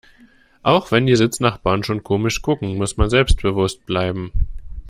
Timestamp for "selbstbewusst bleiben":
3.11-4.31